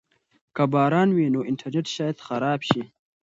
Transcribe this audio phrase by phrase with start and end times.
[0.55, 2.81] که باران وي نو انټرنیټ شاید خراب شي.